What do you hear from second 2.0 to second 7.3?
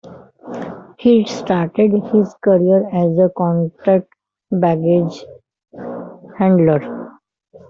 his career as a Qantas baggage handler.